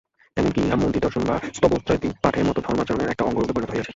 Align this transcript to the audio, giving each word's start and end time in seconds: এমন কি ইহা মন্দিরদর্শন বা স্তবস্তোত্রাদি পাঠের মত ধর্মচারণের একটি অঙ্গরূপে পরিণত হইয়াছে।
এমন 0.37 0.49
কি 0.55 0.59
ইহা 0.61 0.77
মন্দিরদর্শন 0.83 1.23
বা 1.25 1.35
স্তবস্তোত্রাদি 1.57 2.09
পাঠের 2.23 2.43
মত 2.47 2.57
ধর্মচারণের 2.67 3.11
একটি 3.11 3.23
অঙ্গরূপে 3.23 3.53
পরিণত 3.55 3.71
হইয়াছে। 3.71 3.89